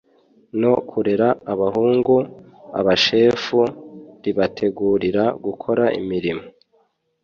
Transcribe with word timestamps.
No 0.61 0.71
kurera 0.89 1.27
abahungu 1.53 2.15
abashefu 2.79 3.59
ribategurira 4.23 5.23
gukora 5.45 5.83
imirimo 6.01 6.43